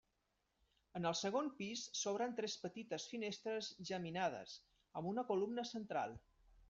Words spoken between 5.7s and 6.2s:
central.